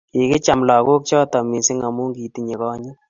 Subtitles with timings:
[0.11, 2.97] Kikicham lakok choto mising amu kitinye konyiit